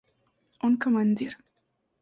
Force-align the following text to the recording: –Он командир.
–Он 0.65 0.79
командир. 0.79 1.37